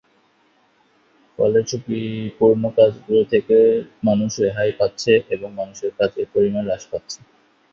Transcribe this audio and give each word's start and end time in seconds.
ফলে 1.39 1.59
ঝুকিপূর্ণ 1.69 2.63
কাজগুলো 2.77 3.21
থেকে 3.33 3.57
মানুষ 4.03 4.31
রেহাই 4.43 4.71
পাচ্ছে 4.79 5.13
এবং 5.35 5.49
মানুষের 5.59 5.91
কাজের 5.99 6.27
পরিমাণ 6.33 6.63
হ্রাস 6.67 6.83
পাচ্ছে। 6.91 7.19